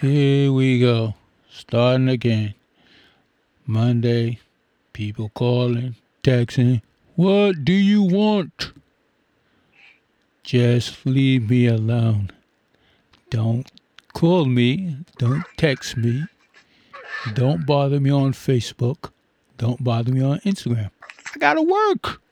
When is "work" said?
21.60-22.22